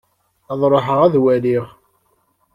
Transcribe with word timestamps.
Ad 0.51 0.61
ruḥeɣ 0.71 0.99
ad 1.05 1.15
waliɣ. 1.23 1.65